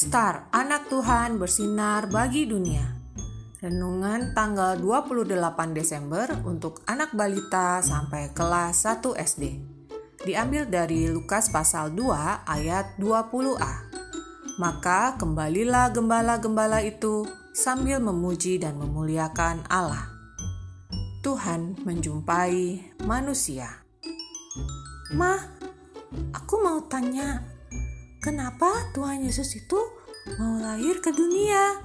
Star, 0.00 0.48
anak 0.48 0.88
Tuhan 0.88 1.36
bersinar 1.36 2.08
bagi 2.08 2.48
dunia. 2.48 2.88
Renungan 3.60 4.32
tanggal 4.32 4.80
28 4.80 5.76
Desember 5.76 6.24
untuk 6.48 6.80
anak 6.88 7.12
balita 7.12 7.84
sampai 7.84 8.32
kelas 8.32 8.88
1 8.88 9.04
SD. 9.12 9.60
Diambil 10.24 10.72
dari 10.72 11.04
Lukas 11.04 11.52
pasal 11.52 11.92
2 11.92 12.16
ayat 12.48 12.96
20a. 12.96 13.92
Maka 14.56 15.20
kembalilah 15.20 15.92
gembala-gembala 15.92 16.80
itu 16.80 17.28
sambil 17.52 18.00
memuji 18.00 18.56
dan 18.56 18.80
memuliakan 18.80 19.68
Allah. 19.68 20.08
Tuhan 21.20 21.76
menjumpai 21.84 22.88
manusia. 23.04 23.84
Ma, 25.12 25.36
aku 26.32 26.56
mau 26.56 26.80
tanya, 26.88 27.59
kenapa 28.20 28.92
Tuhan 28.92 29.24
Yesus 29.24 29.56
itu 29.56 29.80
mau 30.36 30.60
lahir 30.60 31.00
ke 31.00 31.10
dunia? 31.10 31.80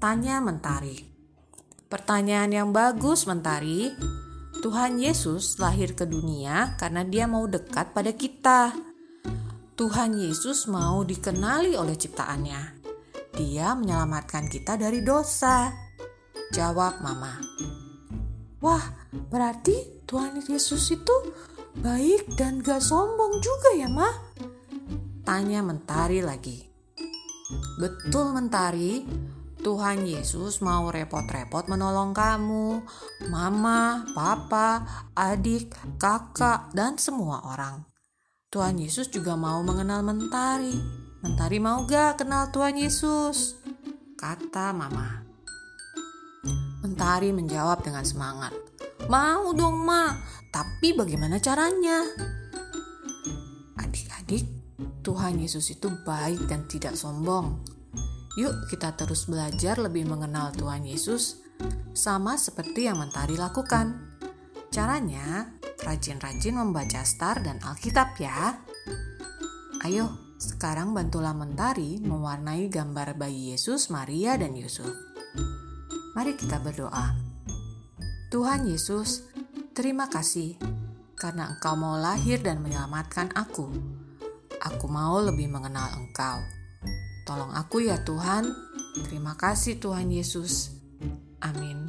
Tanya 0.00 0.40
Mentari. 0.40 1.04
Pertanyaan 1.86 2.50
yang 2.50 2.68
bagus, 2.72 3.28
Mentari. 3.28 3.92
Tuhan 4.64 4.96
Yesus 4.96 5.60
lahir 5.60 5.92
ke 5.92 6.08
dunia 6.08 6.72
karena 6.80 7.04
dia 7.04 7.28
mau 7.28 7.44
dekat 7.44 7.92
pada 7.92 8.16
kita. 8.16 8.72
Tuhan 9.76 10.16
Yesus 10.16 10.64
mau 10.72 11.04
dikenali 11.04 11.76
oleh 11.76 11.92
ciptaannya. 11.92 12.80
Dia 13.36 13.76
menyelamatkan 13.76 14.48
kita 14.48 14.80
dari 14.80 15.04
dosa. 15.04 15.68
Jawab 16.56 17.04
Mama. 17.04 17.36
Wah, 18.64 18.84
berarti 19.28 20.04
Tuhan 20.08 20.40
Yesus 20.40 20.88
itu 20.96 21.14
baik 21.84 22.40
dan 22.40 22.64
gak 22.64 22.80
sombong 22.80 23.42
juga 23.44 23.70
ya, 23.76 23.90
Ma? 23.90 24.08
Tanya 25.24 25.64
Mentari 25.64 26.20
lagi. 26.20 26.60
Betul 27.80 28.36
Mentari, 28.36 29.08
Tuhan 29.64 30.04
Yesus 30.04 30.60
mau 30.60 30.92
repot-repot 30.92 31.64
menolong 31.64 32.12
kamu, 32.12 32.84
mama, 33.32 34.04
papa, 34.12 34.84
adik, 35.16 35.72
kakak, 35.96 36.68
dan 36.76 37.00
semua 37.00 37.40
orang. 37.48 37.88
Tuhan 38.52 38.76
Yesus 38.76 39.08
juga 39.08 39.32
mau 39.32 39.64
mengenal 39.64 40.04
Mentari. 40.04 40.76
Mentari 41.24 41.56
mau 41.56 41.88
gak 41.88 42.20
kenal 42.20 42.52
Tuhan 42.52 42.76
Yesus? 42.76 43.56
Kata 44.20 44.76
mama. 44.76 45.24
Mentari 46.84 47.32
menjawab 47.32 47.80
dengan 47.80 48.04
semangat. 48.04 48.52
Mau 49.08 49.56
dong, 49.56 49.88
Ma. 49.88 50.12
Tapi 50.52 50.92
bagaimana 50.92 51.40
caranya? 51.40 52.04
Adik-adik, 53.80 54.63
Tuhan 55.04 55.36
Yesus 55.36 55.68
itu 55.68 55.92
baik 56.02 56.48
dan 56.48 56.64
tidak 56.64 56.96
sombong. 56.96 57.60
Yuk 58.40 58.72
kita 58.72 58.96
terus 58.96 59.28
belajar 59.28 59.76
lebih 59.76 60.08
mengenal 60.08 60.50
Tuhan 60.56 60.82
Yesus 60.88 61.44
sama 61.92 62.40
seperti 62.40 62.88
yang 62.88 62.98
Mentari 62.98 63.36
lakukan. 63.36 64.16
Caranya, 64.72 65.54
rajin-rajin 65.86 66.58
membaca 66.58 67.04
Star 67.06 67.38
dan 67.44 67.62
Alkitab 67.62 68.18
ya. 68.18 68.58
Ayo, 69.86 70.10
sekarang 70.40 70.96
bantulah 70.96 71.36
Mentari 71.36 72.00
mewarnai 72.02 72.66
gambar 72.72 73.14
bayi 73.14 73.54
Yesus, 73.54 73.92
Maria, 73.92 74.34
dan 74.34 74.56
Yusuf. 74.58 74.90
Mari 76.16 76.34
kita 76.34 76.58
berdoa. 76.58 77.14
Tuhan 78.32 78.66
Yesus, 78.66 79.30
terima 79.76 80.10
kasih 80.10 80.58
karena 81.14 81.54
Engkau 81.54 81.78
mau 81.78 81.94
lahir 81.94 82.42
dan 82.42 82.58
menyelamatkan 82.58 83.30
aku. 83.38 83.93
Aku 84.64 84.88
mau 84.88 85.20
lebih 85.20 85.52
mengenal 85.52 85.92
Engkau. 86.00 86.40
Tolong 87.28 87.52
aku 87.52 87.84
ya 87.84 88.00
Tuhan. 88.00 88.48
Terima 89.04 89.36
kasih 89.36 89.76
Tuhan 89.76 90.08
Yesus. 90.08 90.72
Amin. 91.44 91.84